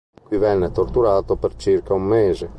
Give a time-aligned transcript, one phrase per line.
[0.29, 2.49] Qui venne torturato per circa un mese.